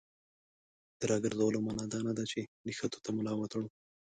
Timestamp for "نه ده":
2.07-2.23